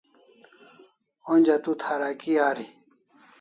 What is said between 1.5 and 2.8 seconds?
tu tharaki ari